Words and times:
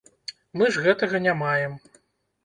Мы 0.61 0.69
ж 0.77 0.85
гэтага 0.85 1.21
не 1.25 1.33
маем. 1.41 1.77